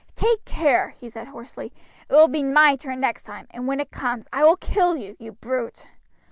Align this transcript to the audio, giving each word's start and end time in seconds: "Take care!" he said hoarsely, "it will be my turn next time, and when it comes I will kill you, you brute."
"Take 0.15 0.45
care!" 0.45 0.95
he 0.97 1.11
said 1.11 1.27
hoarsely, 1.27 1.71
"it 2.09 2.13
will 2.15 2.27
be 2.27 2.41
my 2.41 2.75
turn 2.75 3.01
next 3.01 3.21
time, 3.25 3.45
and 3.51 3.67
when 3.67 3.79
it 3.79 3.91
comes 3.91 4.27
I 4.33 4.43
will 4.43 4.57
kill 4.57 4.97
you, 4.97 5.15
you 5.19 5.31
brute." 5.33 5.89